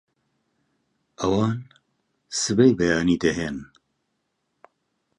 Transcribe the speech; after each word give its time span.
ئەوان 1.19 1.57
سبەی 2.41 2.73
بەیانی 2.79 3.21
دەهێن 3.23 3.57